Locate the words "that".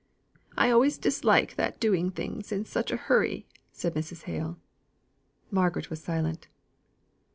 1.57-1.79